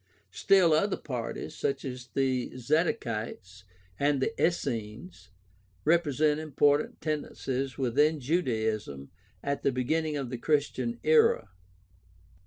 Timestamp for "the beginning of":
9.61-10.31